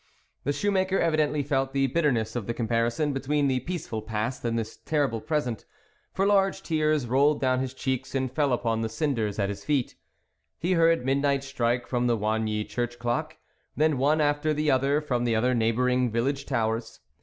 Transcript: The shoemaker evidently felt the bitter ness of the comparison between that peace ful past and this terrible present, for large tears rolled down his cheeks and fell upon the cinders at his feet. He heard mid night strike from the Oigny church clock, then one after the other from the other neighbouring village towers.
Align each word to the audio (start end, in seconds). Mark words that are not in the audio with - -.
The 0.45 0.51
shoemaker 0.51 0.97
evidently 0.97 1.43
felt 1.43 1.73
the 1.73 1.85
bitter 1.85 2.11
ness 2.11 2.35
of 2.35 2.47
the 2.47 2.55
comparison 2.55 3.13
between 3.13 3.47
that 3.49 3.67
peace 3.67 3.85
ful 3.85 4.01
past 4.01 4.43
and 4.43 4.57
this 4.57 4.77
terrible 4.77 5.21
present, 5.21 5.63
for 6.11 6.25
large 6.25 6.63
tears 6.63 7.05
rolled 7.05 7.39
down 7.39 7.59
his 7.59 7.71
cheeks 7.75 8.15
and 8.15 8.31
fell 8.31 8.51
upon 8.51 8.81
the 8.81 8.89
cinders 8.89 9.37
at 9.37 9.49
his 9.49 9.63
feet. 9.63 9.93
He 10.57 10.71
heard 10.71 11.05
mid 11.05 11.19
night 11.19 11.43
strike 11.43 11.85
from 11.85 12.07
the 12.07 12.17
Oigny 12.17 12.67
church 12.67 12.97
clock, 12.97 13.37
then 13.77 13.99
one 13.99 14.21
after 14.21 14.55
the 14.55 14.71
other 14.71 15.01
from 15.01 15.23
the 15.23 15.35
other 15.35 15.53
neighbouring 15.53 16.09
village 16.09 16.47
towers. 16.47 16.99